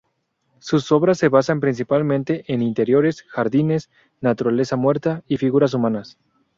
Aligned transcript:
Sus 0.57 0.91
obras 0.91 1.19
se 1.19 1.29
basan 1.29 1.59
principalmente 1.59 2.43
en 2.47 2.63
interiores, 2.63 3.21
jardines, 3.29 3.91
naturaleza 4.19 4.75
muerta 4.75 5.21
y 5.27 5.37
figuras 5.37 5.75
humanas. 5.75 6.17